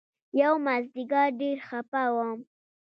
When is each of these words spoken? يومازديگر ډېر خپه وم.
يومازديگر 0.41 1.27
ډېر 1.39 1.57
خپه 1.67 2.03
وم. 2.15 2.39